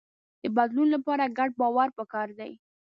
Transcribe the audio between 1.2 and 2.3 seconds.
ګډ باور پکار